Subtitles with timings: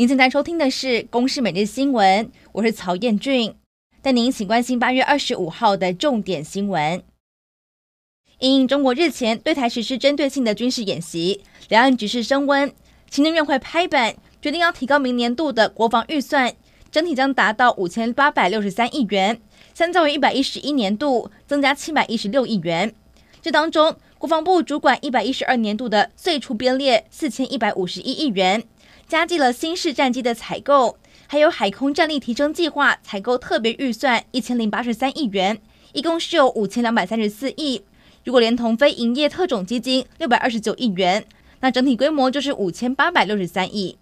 [0.00, 3.54] 您正在收听的是《公视每日新闻》，我是曹彦俊，
[4.00, 7.02] 带您一起关心八月二十五号的重点新闻。
[8.38, 12.72] 因中国日前对台实施针对性的军事演习，两岸局势升温，
[13.10, 16.54] 行政院会拍板决定要提高明年度的国防预算，
[16.90, 19.38] 整体将达到五千八百六十三亿元，
[19.74, 22.94] 相较于一百一十一年度增加七百一十六亿元。
[23.42, 28.64] 这当中，国防部主管一百一十二年度的岁出编列四千一百五十一亿元。
[29.10, 30.96] 加计了新式战机的采购，
[31.26, 35.60] 还有海空战力提升计划采购特别预算一千零八十三亿元，
[35.92, 37.82] 一共是有五千两百三十四亿。
[38.24, 41.26] 如果连同非营业特种基金六百二十九亿元，
[41.58, 43.98] 那整体规模就是五千八百六十三亿。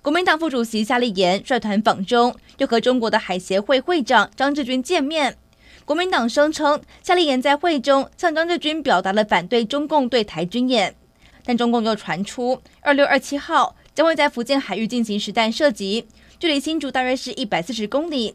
[0.00, 5.36] 国民党副主席夏立言率团访中，又和中国的海协会会长张志军见面。
[5.84, 10.96] 国民党声称夏立言在会中向张志军表达了反对中共对台军演，
[11.44, 13.76] 但中共又传出二六二七号。
[13.94, 16.06] 将会在福建海域进行实弹射击，
[16.38, 18.34] 距离新竹大约是一百四十公里。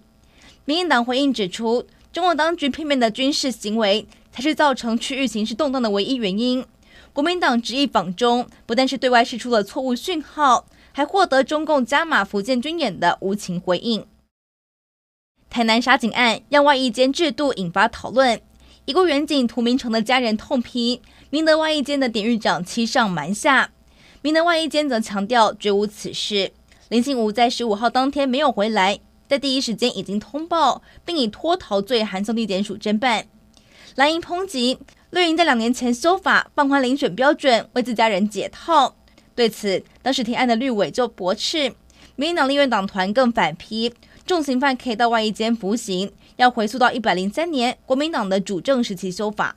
[0.65, 6.65] 民进党回应指出，中国当局片面的军事行为才是造成区域形势动荡的唯一原因。
[7.13, 14.05] 国民党执意访中，不但是对外释出了错误讯号，还获得中共加码福建军演的无情回应。
[15.49, 18.39] 台南杀警案让外役监制度引发讨论，
[18.85, 23.71] 已故员警涂明诚的家人痛批，明德外役监的典狱长欺上瞒下。
[24.27, 26.51] 明德外一间则强调绝无此事。
[26.89, 33.25] 林信吾在十五号当天没有回来，在第一时间已经通报，并以脱逃罪函送地检署侦办。
[33.95, 34.79] 蓝营抨击
[35.11, 38.97] 绿营在两年前修法放宽遴选标准，为自家人解套。
[39.33, 41.73] 对此，当时提案的绿委就驳斥，
[42.17, 43.93] 民党立院党团更反批，
[44.25, 49.55] 重刑犯可以到外役监服刑，要回溯到一百零三年国民党的主政时期修法。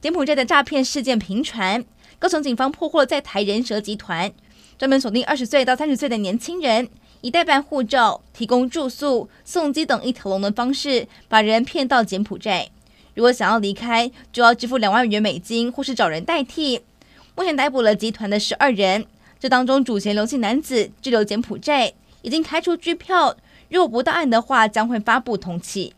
[0.00, 1.84] 柬埔寨的诈骗事件频传。
[2.18, 4.32] 高雄警方破获在台人蛇集团，
[4.78, 6.88] 专门锁定二十岁到三十岁的年轻人，
[7.20, 12.70] 以代办护照、提供住宿、送机等一条龙的方式，把人骗到柬埔寨。
[13.14, 16.80] 如果想要离开，就要支付两万元美金，或是找人代替。
[17.34, 19.06] 目前逮捕了集团的十二人，
[19.38, 21.92] 这当中主嫌刘姓男子滞留柬埔寨，
[22.22, 23.36] 已经开出拘票。
[23.68, 25.92] 如果不到案的话，将会发布通缉。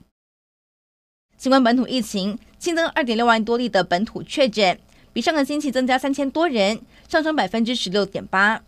[1.37, 4.79] 新冠本土疫情新增二点六万多例的本土确诊。
[5.19, 8.63] 比上个星期增加三千多人，上升百分之十六点八。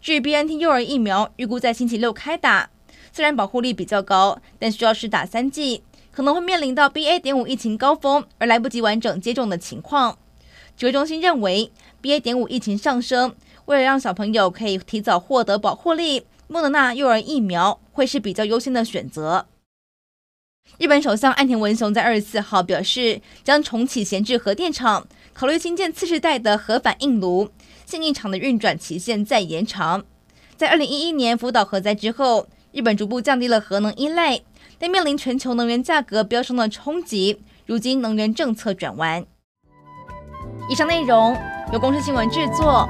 [0.00, 2.70] 至于 BNT 幼儿疫苗，预估在星期六开打。
[3.12, 7.18] 虽然保护力比较高，但需要施打三剂，可能会面临到 BA.
[7.18, 10.16] 点五疫情高峰而来不及完整接种的情况。
[10.76, 12.20] 指挥中心认为，BA.
[12.20, 13.34] 点五疫情上升，
[13.64, 19.48] 为了让小朋友可以提早获得保护力，莫德纳幼儿疫苗会是比较优先的选择。
[20.78, 25.06] 日本首相岸田文雄在二十四号表示，将重启闲置核电厂。
[25.32, 27.50] 考虑新建次世代的核反应炉，
[27.84, 30.04] 现役厂的运转期限再延长。
[30.56, 34.40] 在二零一一年福岛核灾之后，日本逐步降低了核能依赖，
[34.78, 39.24] 但面临全球能源价格飙升的冲击，如今能源政策转弯。
[40.70, 41.36] 以上内容
[41.72, 42.88] 由公司新闻制作，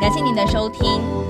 [0.00, 1.27] 感谢您的收听。